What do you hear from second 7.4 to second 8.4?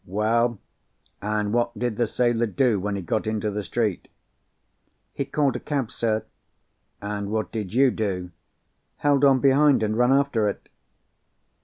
did you do?"